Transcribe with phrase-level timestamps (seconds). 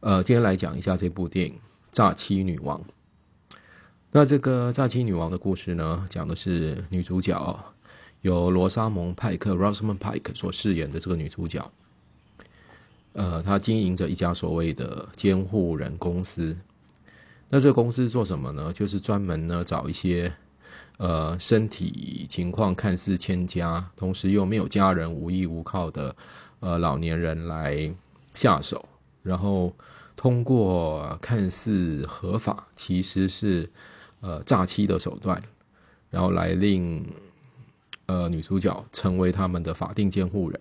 [0.00, 1.52] 呃，今天来讲一下这部电影
[1.92, 2.80] 《诈欺女王》。
[4.10, 7.64] 那这个《诈欺女王》的故事呢，讲的是女主角
[8.22, 11.70] 由罗莎蒙·派克 （Rosamund Pike） 所饰演的这个女主角。
[13.12, 16.56] 呃，她经营着一家所谓的监护人公司。
[17.50, 18.72] 那这个公司做什么呢？
[18.72, 20.32] 就是专门呢找一些
[20.96, 26.16] 呃身体情况看似欠佳，同时又没有家人、无依无靠的
[26.60, 27.92] 呃老年人来
[28.32, 28.88] 下手，
[29.22, 29.74] 然后
[30.16, 33.70] 通过看似合法，其实是。
[34.22, 35.42] 呃，诈欺的手段，
[36.10, 37.02] 然后来令
[38.04, 40.60] 呃女主角成为他们的法定监护人。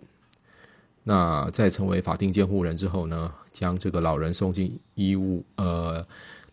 [1.03, 5.95] 那在成为法定监护人之后呢，将这个老人送进医务呃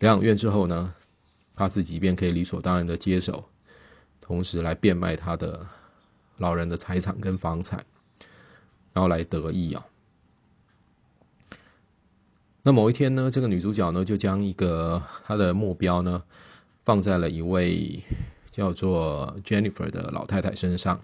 [0.00, 0.92] 疗养院之后呢，
[1.54, 3.44] 他自己便可以理所当然的接手，
[4.20, 5.64] 同时来变卖他的
[6.38, 7.86] 老人的财产跟房产，
[8.92, 9.86] 然后来得益啊。
[12.66, 16.20] 那某一天呢，这个女主角呢就将一个她的目标呢。
[16.84, 18.02] 放在了一位
[18.50, 21.00] 叫做 Jennifer 的老太太身上。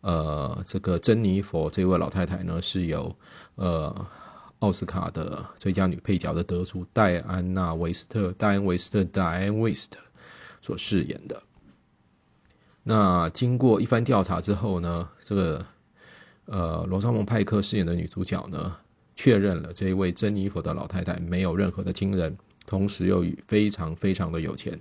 [0.00, 3.14] 呃，这个珍妮佛这位老太太呢，是由
[3.54, 4.06] 呃
[4.58, 9.92] 奥斯卡的最佳女配角的得主戴安娜·维斯特戴安·维斯特 （Diane West）
[10.60, 11.42] 所饰演的。
[12.82, 15.66] 那经过一番调查之后呢，这个
[16.46, 18.76] 呃罗莎蒙·派克饰演的女主角呢，
[19.16, 22.38] 确认了这一位珍妮佛的老太太没有任何的亲人。
[22.68, 24.76] 同时又非常非常的有钱，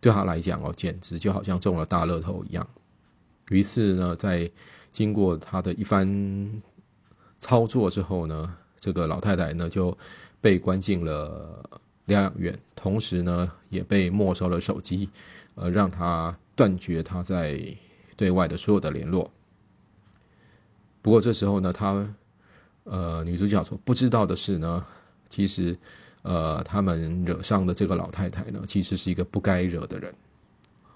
[0.00, 2.68] 对他来讲哦，简直就好像中了大乐透一样。
[3.48, 4.48] 于是呢，在
[4.92, 6.62] 经过他的一番
[7.40, 9.98] 操作之后呢，这个老太太呢就
[10.40, 11.68] 被关进了
[12.04, 15.10] 疗养院，同时呢也被没收了手机，
[15.56, 17.76] 呃，让他断绝他在
[18.16, 19.28] 对外的所有的联络。
[21.02, 22.14] 不过这时候呢，他
[22.84, 24.86] 呃女主角说不知道的是呢，
[25.28, 25.76] 其实。
[26.24, 30.14] 呃，他们惹上的这个老太太呢，其实是一个不该惹的人。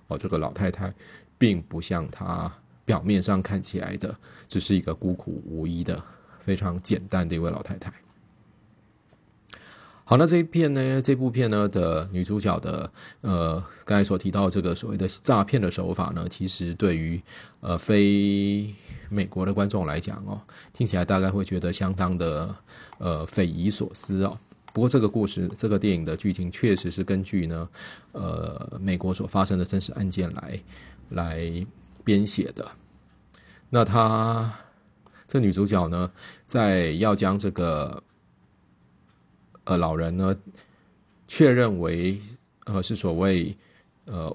[0.07, 0.95] 哦，这个老太太
[1.37, 2.49] 并不像她
[2.85, 6.01] 表面上看起来的，只是一个孤苦无依的、
[6.45, 7.93] 非常简单的一位老太太。
[10.09, 17.21] 好，那这一片呢，这部片呢的女主角的呃，刚才所提到这个所谓的诈骗的手法呢，其实对于
[17.61, 18.72] 呃非
[19.09, 20.41] 美国的观众来讲哦，
[20.72, 22.55] 听起来大概会觉得相当的
[22.99, 24.39] 呃匪夷所思哦。
[24.72, 27.69] 不过，这个故事，这个电影的剧情确实是根据呢，
[28.12, 30.61] 呃，美国所发生的真实案件来
[31.09, 31.66] 来
[32.05, 32.71] 编写的。
[33.71, 34.55] 那她
[35.27, 36.12] 这女主角呢，
[36.45, 38.05] 在要将这个
[39.66, 40.34] 呃老人呢
[41.28, 42.22] 确认为
[42.65, 43.54] 呃是所谓
[44.06, 44.34] 呃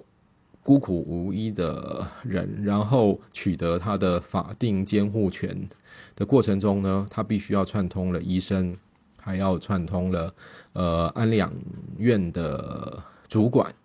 [0.62, 5.68] 孤苦无依的人，然后取得他的法定监护权
[6.16, 8.78] 的过程中呢，他必须要串通了医生。
[9.24, 10.34] 还要串通了，
[10.74, 11.54] 呃，安养
[12.00, 13.76] 院的主管，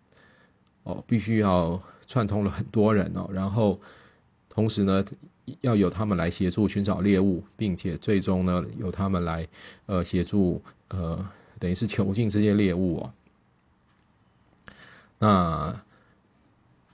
[0.83, 3.79] 哦，必须要串通了很多人哦，然后
[4.57, 5.05] 同时呢，
[5.61, 9.47] 要由他们来协助寻找猎物，并且最终呢，由他们来
[9.85, 11.25] 呃协助呃，
[11.59, 13.13] 等于是囚禁这些猎物哦，
[15.19, 15.83] 那。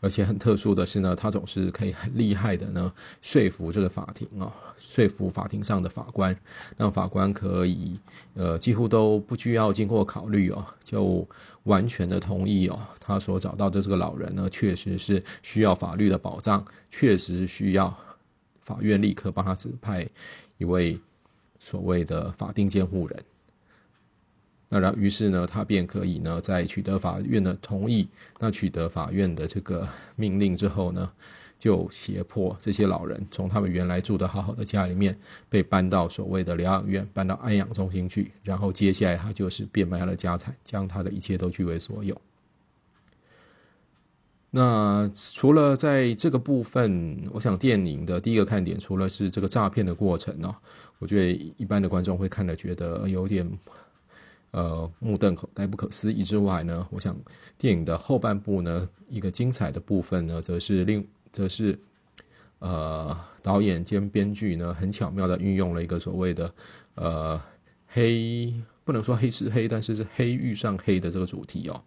[0.02, 2.92] 而且很特殊的是呢，他总是可以很厉害的呢，
[3.22, 6.36] 说服这个法庭哦，说服法庭上的法官，
[6.76, 8.00] 让法官可以
[8.34, 11.26] 呃几乎都不需要经过考虑哦，就
[11.62, 17.96] 完全的同意哦，他所找到的这个老人呢，确实是需要法律的保障，确实需要
[18.60, 20.08] 法院立刻帮他指派
[20.58, 21.00] 一位
[21.60, 23.24] 所谓的法定监护人。
[24.74, 31.12] 那然，于是呢，他便可以呢，在取得法院的同意，那取得法院的这个命令之后呢，
[31.58, 35.18] 就胁迫这些老人从他们原来住的好好的家里面，
[35.50, 42.18] 被搬到所谓的疗养院，搬到安养中心去，然后接下来他就是变卖他的家产，将他的一切都据为所有。
[44.52, 50.56] 那除了在这个部分，我想电影的第一个看点，除了是这个诈骗的过程呢，
[50.98, 53.46] 我觉得一般的观众会看了觉得有点。
[54.52, 57.16] 呃，目瞪口呆、不可思议之外呢，我想
[57.56, 61.78] 电影的后半部呢，一个精彩的部分呢，则是另则是
[62.58, 66.52] 呃导演兼编剧呢，很巧妙的运用了一个所谓的
[66.96, 67.42] 呃
[67.88, 68.52] 黑，
[68.84, 71.82] 不能说黑是黑，但是是黑遇上黑的这个主题哦。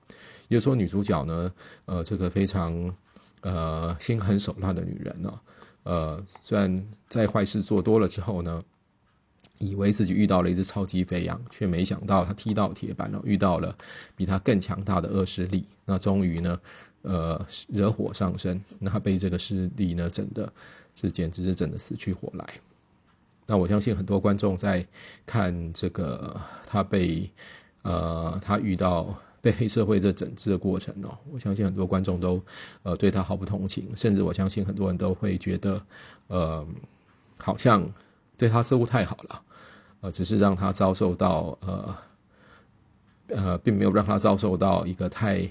[0.47, 1.53] 也就是说，女主角呢，
[1.85, 2.95] 呃，这个非常
[3.41, 5.39] 呃心狠手辣的女人呢，
[5.83, 8.63] 呃，虽然在坏事做多了之后呢。
[9.57, 13.75] 以为自己遇到了一只超级肥羊，却没想到他踢到铁板了，遇到了
[14.16, 15.66] 比他更强大的恶势力。
[15.86, 16.60] 那终于呢，
[17.04, 20.52] 呃，惹火上身，那被这个势力呢整的，
[20.96, 22.46] 是简直是整的死去活来。
[23.46, 24.86] 那我相信很多观众在
[25.25, 27.30] 看这个他被
[27.84, 32.42] 呃他遇到被黑社会这整治的过程哦，我相信很多观众都
[32.81, 35.81] 呃对他毫不同情，甚至我相信很多人都会觉得
[36.28, 36.68] 呃
[37.38, 37.88] 好像
[38.37, 39.41] 对他似乎太好了，
[40.01, 41.95] 呃，只是让他遭受到呃
[43.27, 45.49] 呃，并没有让他遭受到一个太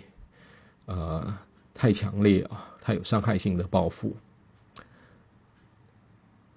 [0.87, 1.39] 呃
[1.73, 4.17] 太强烈啊、太有伤害性的报复。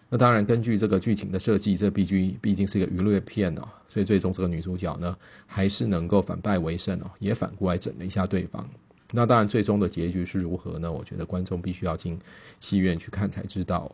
[0.09, 8.65] 那当然，根据这个剧情的设计，这毕竟毕竟是一个娱乐片哦，所以最终这个女主角呢，还是能够反败为胜哦，也反过来整了一下对方。
[9.12, 10.89] 那当然，最终的结局是如何呢？
[10.89, 12.18] 我觉得观众必须要进
[12.62, 13.94] 戏院去看才知道。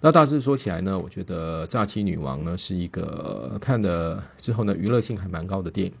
[0.00, 5.92] 那大致说起来呢，我觉得《诈欺女王》呢是一个看的之后呢，娱乐性还蛮高的电影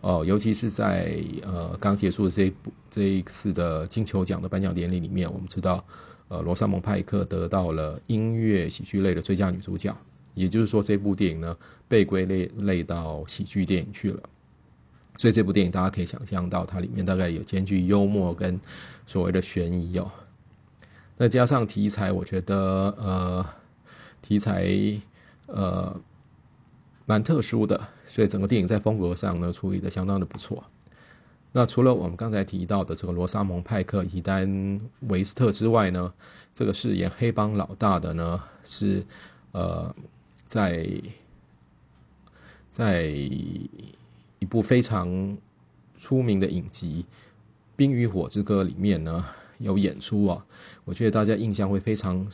[0.00, 5.84] 哦，尤其是在呃刚结束的这一部这一次的金球奖的颁奖典礼里面，我们知道。
[6.28, 9.94] 呃，罗莎蒙派克得到了音乐喜剧类的最佳女主角，
[10.32, 11.54] 也就是说，这部电影呢
[11.88, 14.20] 被归类类到喜剧电影去了。
[15.18, 18.58] 所以这部电影大家可以想象到，它里面大概有兼具幽默跟
[19.06, 20.10] 所谓的悬疑哦。
[21.22, 22.56] 那加上题材，我觉得
[22.98, 23.46] 呃
[24.22, 24.66] 题材
[25.46, 26.00] 呃
[27.06, 30.64] 蛮特殊的，所以整个电影在风格上呢处理的相当的不错。
[31.52, 36.12] 那除了我们刚才提到的这个罗莎蒙派克以丹维斯特之外呢，
[36.52, 39.06] 这个饰演黑帮老大的呢是
[39.52, 39.94] 呃
[40.48, 40.84] 在
[42.68, 45.38] 在一部非常
[46.00, 47.06] 出名的影集
[47.76, 49.24] 《冰与火之歌》里面呢
[49.62, 50.46] 有演出啊，
[50.84, 52.26] 我觉得大家印象会非常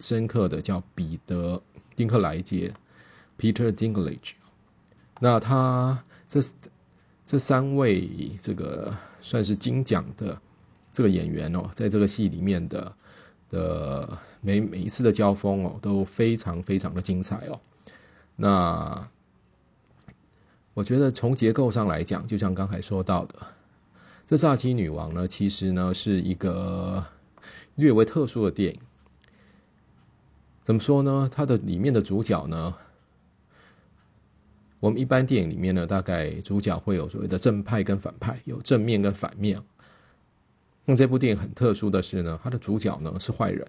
[0.00, 1.62] 深刻的叫彼得
[1.94, 2.74] 丁克莱杰
[3.38, 4.32] （Peter Dinklage）。
[5.20, 6.40] 那他这。
[7.28, 8.08] 这三位
[8.40, 10.40] 这个算是金奖的
[10.92, 12.94] 这个演员哦，在这个戏里面的
[13.50, 17.58] 的每每一次的交锋哦，都非常非常的精彩哦。
[18.36, 19.08] 那
[20.72, 23.34] 我觉得从结构上来讲，就像刚才说到的，
[24.26, 27.06] 这《炸鸡女王》呢，其实呢是一个
[27.76, 28.80] 略微特殊的电影。
[30.64, 31.30] 怎么说呢？
[31.32, 32.74] 它的里面的主角呢？
[34.80, 39.62] 我们一般电影里面呢，大概主角会有所谓的正派跟反派，有正面跟反面。
[40.84, 43.68] 那这部电影很特殊的是呢，它的主角呢是坏人，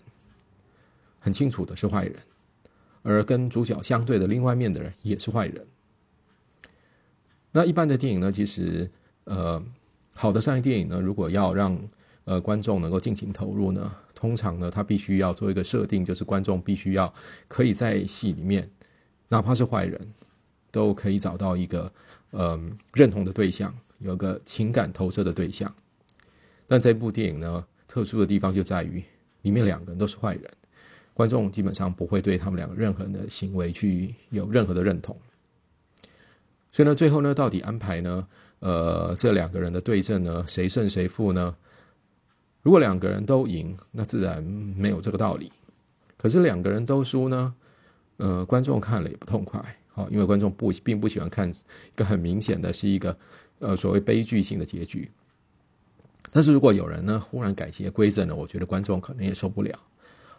[1.19, 2.15] 很清楚的是坏人，
[3.03, 5.67] 而跟主角相对的另外面的人也是坏人。
[7.51, 8.89] 那一般的电影呢，其实
[9.25, 9.63] 呃，
[10.17, 11.79] 好的商业电影呢，如果要让
[12.25, 17.13] 呃观众能够尽情投入呢，通常呢，他必须要做一个设定，就是观众必须要
[17.47, 18.67] 可以在戏里面，
[19.29, 20.07] 哪怕是坏人。
[20.69, 21.91] 都可以找到一个
[22.33, 25.73] 嗯认同的对象，有个情感投射的对象。
[26.67, 29.01] 但这部电影呢，特殊的地方就在于
[29.43, 30.43] 里面两个人都是坏人，
[31.13, 35.17] 观众基本上不会对他们两个任何人的行为去有任何的认同。
[36.73, 38.27] 所以呢，最后呢，到底安排呢？
[38.59, 41.55] 呃，这两个人的对阵呢，谁胜谁负呢？
[42.63, 45.51] 如果两个人都赢，那自然没有这个道理。
[46.17, 47.55] 可是两个人都输呢？
[48.17, 49.63] 呃，观众看了也不痛快。
[49.93, 51.53] 哦，因为观众不并不喜欢看一
[51.95, 53.17] 个很明显的是一个
[53.59, 55.09] 呃所谓悲剧性的结局。
[56.31, 59.79] 但是如果有人呢忽然改邪归正了，我觉得观众可能也受不了。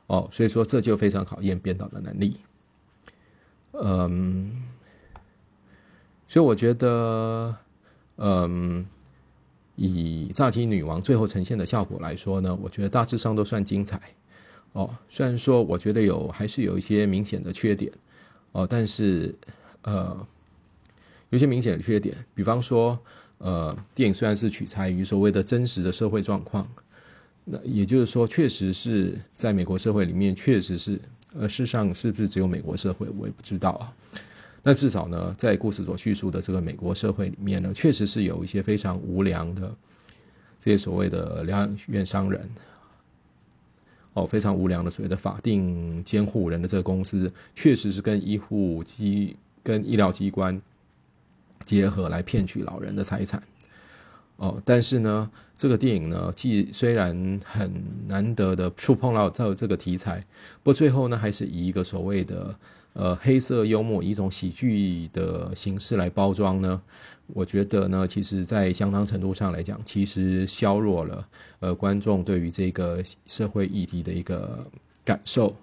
[0.06, 2.36] 哦，所以说这就非常考验编导的能力。
[3.72, 4.64] 嗯，
[6.26, 7.56] 所以我觉得，
[8.18, 8.84] 嗯，
[9.76, 14.00] 以《炸鸡女王》最后呈现的效果来说呢，我觉得大致上都算精彩。
[14.72, 17.90] 哦，虽然说我觉得有还是有一些明显的缺点。
[18.52, 19.34] 哦，但是，
[19.82, 20.26] 呃，
[21.28, 22.98] 有些明显的缺点，比方说，
[23.36, 26.66] 呃，电影虽然是取材于所谓的真实的社会状况，
[27.44, 30.98] 那也就是说，确实是在美国社会里面，确实是，
[31.34, 33.92] 呃，事实上是不是只有美国社会，我也不知道啊。
[34.62, 39.74] 但至少呢，在故事所叙述的这个美国社会里面呢，确实是有一些非常无良的
[40.60, 42.50] 这些所谓的疗养院商人。
[44.14, 50.60] 哦，非常无良的所谓的法定监护人的这个公司，确实是跟医护机、跟医疗机关
[51.64, 53.40] 结合来骗取老人的财产。
[54.36, 57.72] 哦，但是呢，这个电影呢，既虽然很
[58.08, 60.26] 难得的触碰到这这个题材，
[60.62, 62.58] 不过最后呢，还是以一个所谓的。
[62.98, 66.82] 呃，黑色幽默一种喜剧的形式来包装呢，
[67.28, 71.28] 我觉得呢，其实在相当程度上来讲，其实削弱了
[71.60, 74.68] 呃观众对于这个社会议题的一个
[75.04, 75.54] 感受。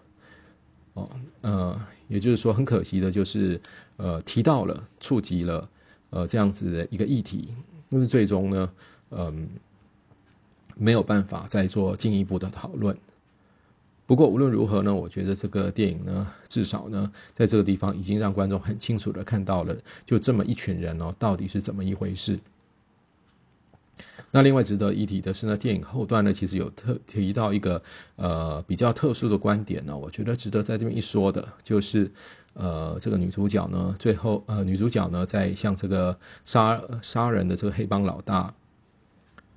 [0.93, 1.09] 哦，
[1.41, 1.77] 呃，
[2.07, 3.59] 也就是说，很可惜的就是，
[3.97, 5.69] 呃，提到了、触及了
[6.11, 7.49] 呃这样子的一个议题，
[7.89, 8.71] 但是最终呢，
[9.11, 9.49] 嗯，
[10.77, 12.97] 没有办法再做进一步的讨论。
[14.07, 22.39] 不过无论如何呢，我觉得这个电影呢，至少呢，在这个地方已经让观众很清楚的看到了，就这么一群人哦，到底是怎么一回事。
[24.29, 27.81] 那另外值得一提的是呢，电影后段呢，其实有特提到一个
[28.17, 32.11] 呃比较特殊的观点呢，我觉得值得在这边一说的，就是
[32.53, 38.53] 呃这个女主角呢，最后呃女主角呢，在向这个杀杀人的这个黑帮老大，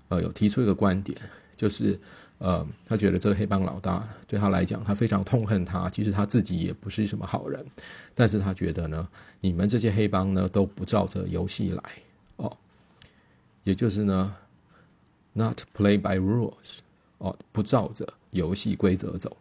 [0.08, 1.20] 呃有提出一个观点，
[1.54, 2.00] 就是。
[2.38, 5.90] 呃，他觉得这个黑帮老大对他来讲，他非常痛恨他。
[5.90, 7.66] 其实他自己也不是什么好人，
[8.14, 9.08] 但是他觉得呢，
[9.40, 11.82] 你们这些黑帮呢都不照着游戏来
[12.36, 12.56] 哦，
[13.64, 14.36] 也就是呢
[15.32, 16.78] ，not play by rules
[17.18, 19.36] 哦，不照着游戏规则走。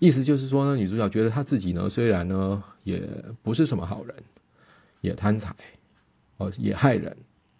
[0.00, 3.00] 意思就是说呢，女主角觉得她自己呢，虽然呢也
[3.42, 4.14] 不是什么好人，
[5.00, 5.54] 也贪财，
[6.36, 7.16] 哦，也害人。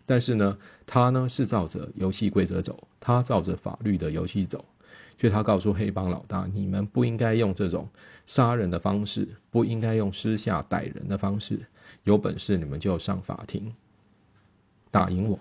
[0.07, 4.63] 但是呢，他呢是照着游戏规则走，他照着法律的游戏走，
[5.19, 7.89] 所以他告诉黑帮老大：你们不应该用这种
[8.27, 11.59] 杀人的方式，不应该用私下逮人的方式，
[12.03, 13.75] 有本事你们就上法庭，
[14.91, 15.41] 打赢我，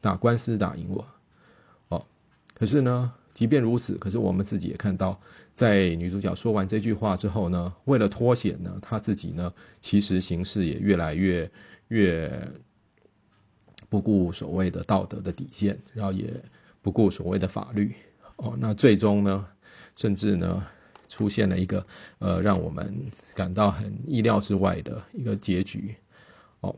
[0.00, 1.06] 打官司打赢我。
[1.88, 2.06] 哦，
[2.54, 5.20] 可是呢，即便如此，可是我们自己也看到，
[5.52, 11.50] 在女主角说完这句话之后呢，为了脱险呢，她自己呢，其实形势也越来越
[11.88, 12.50] 越。
[13.90, 16.32] 不顾所谓的道德的底线，然后也
[16.80, 17.92] 不顾所谓的法律，
[18.36, 19.46] 哦，那最终呢，
[19.96, 20.64] 甚至呢，
[21.08, 21.84] 出现了一个
[22.20, 22.96] 呃，让我们
[23.34, 25.96] 感到很意料之外的一个结局，
[26.60, 26.74] 哦，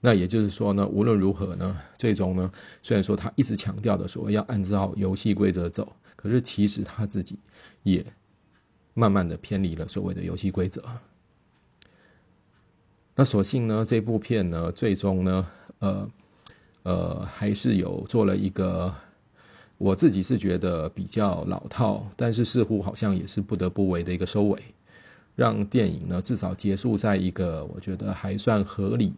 [0.00, 2.52] 那也就是说呢，无论如何呢，最终呢，
[2.82, 7.38] 虽然说他一直强调的所谓要按照游戏规则走，可是其实他自己
[7.82, 8.04] 也
[8.92, 10.84] 慢慢的偏离了所谓的游戏规则。
[13.14, 15.48] 那所幸呢，这部片呢，最终呢。
[15.82, 16.08] 呃，
[16.84, 18.94] 呃，还是有做了一个，
[19.78, 24.62] 我自己是觉得比较老套，但是似乎好像也是不得不为的一个收尾，
[25.34, 29.12] 让电影呢至少结束在一个我觉得还算合理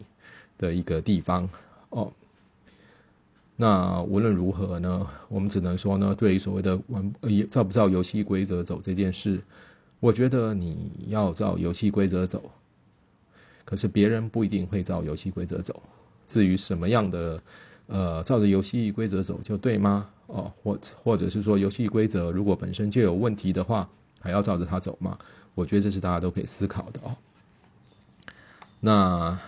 [0.57, 1.51] 的一个地方
[1.91, 2.11] 哦。
[3.57, 7.13] 那无论如何呢，我们只能说呢，对于所谓的玩
[7.51, 9.39] 照不照游戏规则走这件事，
[10.01, 12.51] 我觉得你要照游戏规则走，
[13.67, 15.83] 可是别人不一定会照游戏规则走。
[16.27, 17.43] 至于什么样的，
[17.87, 20.09] 呃，照着游戏规则走就对吗？
[20.27, 23.89] 哦，或或者是说游戏规则如果本身就有问题的话，
[24.21, 25.19] 还要照着它走吗？
[25.55, 27.15] 我觉得这是大家都可以思考的哦。
[28.81, 29.39] 那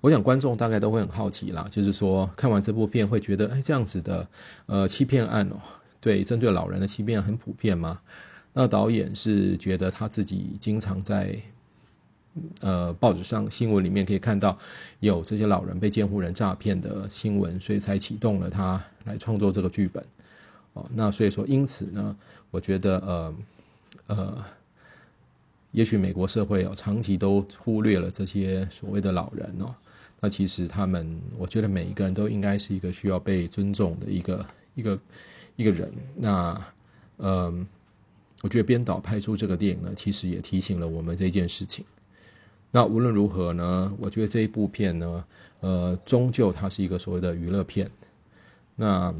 [0.00, 4.28] 我想观众大概都会很好奇啦，就是说看完这部片会觉得，哎，这样子的，
[4.66, 5.56] 呃，欺骗案哦，
[6.00, 8.00] 对，针对老人的欺骗很普遍吗？
[8.52, 11.36] 那导演是觉得他自己经常在。
[12.60, 14.58] 呃，报纸上新闻里面可以看到
[15.00, 20.04] 有这些老人被监护人诈骗的新闻，所以才启动了他来创作这个剧本。
[20.72, 22.16] 哦，那所以说，因此呢，
[22.50, 23.34] 我觉得呃
[24.08, 24.44] 呃，
[25.70, 29.72] 也许美国社会哦长期都忽略了这些所谓的老人哦。
[30.20, 34.98] 那其实他们，我觉得每一个人都应该是一个需要被尊重的一个一个
[35.54, 35.92] 一个人。
[36.16, 36.66] 那
[37.18, 37.64] 嗯，
[38.42, 41.84] 我觉得编导拍出这个电影呢，其实也提醒了我们这件事情。
[42.74, 43.94] 那无论如何呢？
[44.00, 45.24] 我觉得这一部片呢，
[45.60, 47.88] 呃，终究它是一个所谓的娱乐片。
[48.74, 49.14] 那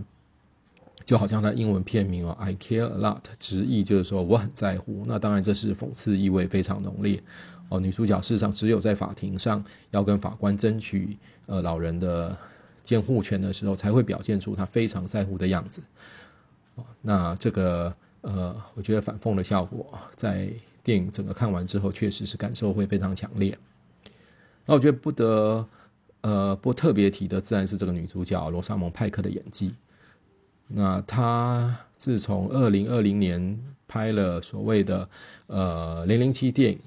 [1.04, 5.04] 就好像它英文片名哦，I care a lot，直译就是说我很在乎。
[5.06, 7.22] 那当然这是讽刺意味非常浓烈
[7.68, 7.78] 哦。
[7.78, 12.36] 女主角事实上只有在法庭上要跟法官争取呃老人的
[12.82, 15.80] 监护权的时候，才会表现出她非常在乎的样子。
[16.74, 20.50] 哦，那这个呃，我觉得反讽的效果在。
[20.84, 23.58] 电影整个看完之后，确实是感受会非常强烈。
[24.66, 25.66] 那我觉得不得
[26.20, 29.74] 呃不特别提的，自然是这个女主角罗莎蒙派克的演技。
[30.68, 35.08] 那她自从二零二零年拍了所谓的
[35.46, 36.78] 呃零零七电影，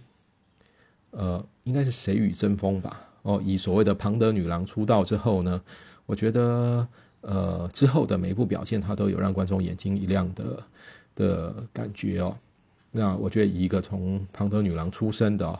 [1.11, 3.01] 呃应该是谁与争锋吧？
[3.23, 5.61] 哦，以所谓的庞德女郎出道之后呢，
[6.05, 6.87] 我觉得
[7.21, 10.63] 呃之后的每一部表现，她都有让观众眼睛一亮的
[11.15, 12.37] 的感觉哦。
[12.91, 15.60] 那我觉得，以一个从庞德女郎出身的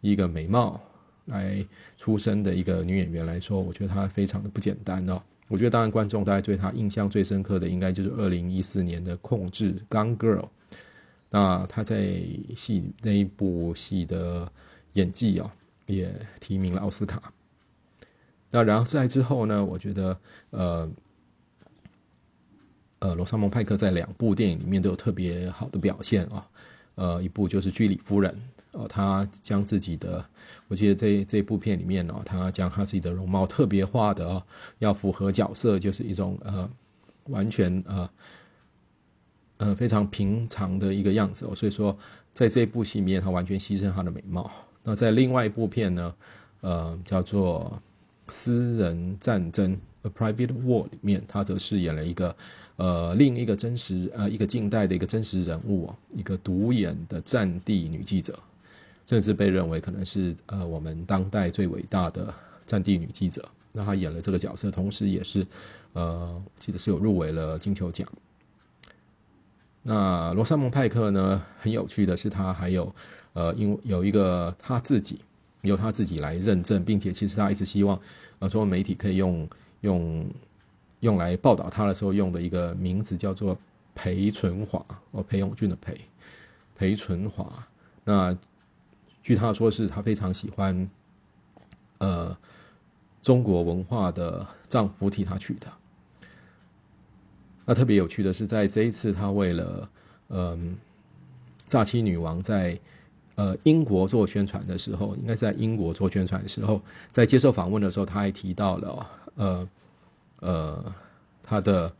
[0.00, 0.80] 一个美貌
[1.24, 5.20] 来出身的一个女演员来说，我觉得她非常的不简单哦。
[5.48, 10.48] 我觉得，当然观众大家对她印象最深刻的，应该就是二零一四年的《控制》Gun Girl。
[11.30, 12.22] 那她在
[12.54, 14.50] 戏那一部戏的
[14.92, 15.52] 演技啊，
[15.86, 17.32] 也提名了奥斯卡。
[18.50, 20.18] 那然后在之后呢，我觉得
[20.50, 20.88] 呃。
[23.00, 26.46] 呃，罗莎蒙派克在两部电影里面都有特别好的表现啊。
[26.96, 28.36] 呃，一部就是《居里夫人》，
[28.80, 30.24] 哦，她将自己的，
[30.66, 34.42] 我记得这这部片里面哦，她将她自己的容貌特别化的哦，
[34.80, 36.68] 要符合角色，就是一种呃，
[37.26, 38.10] 完全呃
[39.58, 41.54] 呃非常平常的一个样子哦。
[41.54, 41.96] 所以说，
[42.32, 44.50] 在这部戏里面，他完全牺牲她的美貌。
[44.82, 46.14] 那在另外一部片呢，
[46.62, 47.80] 呃，叫做
[48.32, 52.36] 《私人战争》（A Private War） 里面，他则饰演了一个
[52.76, 58.38] 呃另一个真实呃一个近代的一个真实人物，一个独眼的战地女记者，
[59.06, 62.34] 甚至被认为可能是呃我们当代最伟大的
[62.66, 63.48] 战地女记者。
[63.70, 65.46] 那他演了这个角色，同时也是，
[65.92, 68.08] 呃，记得是有入围了金球奖。
[69.82, 72.92] 那罗莎蒙派克呢，很有趣的是，他还有，
[73.34, 75.20] 呃，因为有一个他自己
[75.62, 78.00] 由他自己来认证，并且其实他一直希望，
[78.38, 79.48] 呃，中文媒体可以用
[79.80, 80.26] 用
[81.00, 83.58] 用来报道他的时候用的一个名字叫做
[83.94, 85.98] 裴存华，哦，裴永俊的裴，
[86.76, 87.66] 裴存华。
[88.04, 88.36] 那
[89.22, 90.90] 据他说，是他非常喜欢，
[91.98, 92.36] 呃。
[93.20, 95.66] 中国文化的丈夫替她取的。
[97.66, 99.90] 那特别有趣的是，在这一次，她为了
[100.28, 100.78] 嗯，
[101.66, 102.78] 诈欺女王在
[103.38, 109.68] 呃英国做宣传的时候，应该是在英国做宣传的时候，在接受访问的时候，他还提到了呃
[110.40, 110.94] 呃
[111.40, 111.92] 他的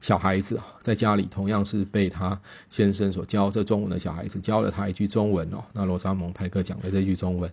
[0.00, 2.40] 小孩子在家里同样是被他
[2.70, 5.62] 先生所教这中文的小孩子教了他一句中文哦。
[5.74, 7.52] 那罗莎蒙派克讲的这句中文。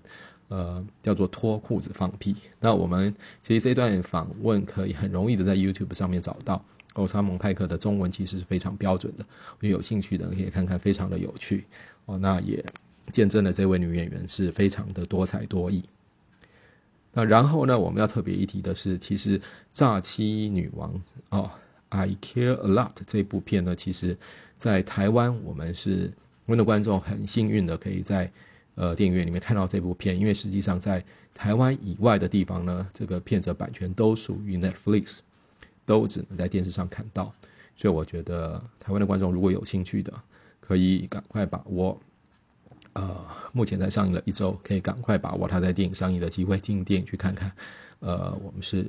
[0.51, 2.36] 呃，叫做脱裤子放屁。
[2.60, 6.62] 那我们其实这段访问可以很容易的在 YouTube 上面找到。
[6.96, 9.24] 欧沙蒙派克的中文其实是非常标准的，
[9.62, 11.63] 我有兴趣的可以看看，非常的有趣
[12.06, 12.18] 哦。
[12.18, 12.62] 那也
[13.08, 15.84] 见证了这位女演员是非常的多才多艺。
[17.13, 19.39] 那然后呢，我们要特别一提的是，其实
[19.72, 20.93] 《诈欺女王》
[21.29, 21.50] 哦，
[21.89, 24.17] 《I Care a Lot》这部片呢，其实
[24.58, 26.12] 在台湾我们是
[26.46, 28.31] 我们的观众很幸运的，可以在。
[28.75, 31.03] 呃，电影院里面看到这部片，因为实际上在
[31.34, 35.20] 台湾以外的地方呢，这个片子版权都属于 Netflix，
[35.86, 37.34] 都只能在电视上看到。
[37.75, 40.13] 所以我觉得台湾的观众如果有兴趣的，
[40.62, 42.00] 可以赶快把握。
[42.94, 47.52] 呃，目前才上映了一周，可以赶快把握它在电影上映的机会，进电影去看看。
[48.00, 48.86] 呃，我们是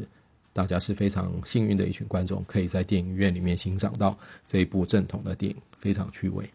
[0.53, 6.49] 大家是非常幸运的一群观众，可以在电影院里面欣赏到这一部正统的电影，非常趣味。